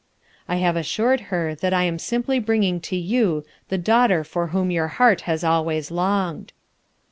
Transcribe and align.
I 0.47 0.55
have 0.55 0.75
assured 0.75 1.19
her 1.29 1.53
that 1.53 1.75
I 1.75 1.83
am 1.83 1.99
simply 1.99 2.39
bringing 2.39 2.79
to 2.89 2.95
you 2.95 3.45
the 3.69 3.77
daugh 3.77 4.07
ter 4.07 4.23
for 4.23 4.47
whom 4.47 4.71
your 4.71 4.87
heart 4.87 5.21
has 5.29 5.43
always 5.43 5.91
longed.' 5.91 6.53